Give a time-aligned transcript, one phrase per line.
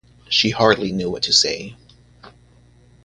[0.29, 1.75] She hardly knew what to say.